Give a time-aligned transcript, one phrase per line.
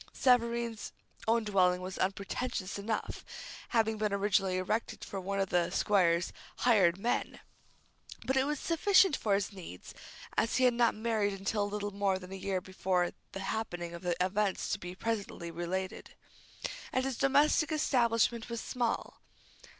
[0.13, 0.93] Savareen's
[1.27, 3.23] own dwelling was unpretentious enough,
[3.69, 6.33] having been originally erected for one of the squire's
[6.65, 7.39] "hired men,"
[8.25, 9.93] but it was sufficient for his needs,
[10.35, 13.93] as he had not married until a little more than a year before the happening
[13.93, 16.15] of the events to be presently related,
[16.91, 19.21] and his domestic establishment was small.